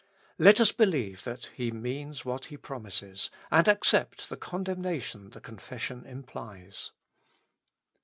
[0.39, 5.57] Let us believe that He means what He promises, and accept the condemnation the con
[5.57, 6.89] fession implies.